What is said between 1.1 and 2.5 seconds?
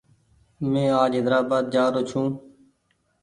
حيدرآبآد جآرو ڇوٚنٚ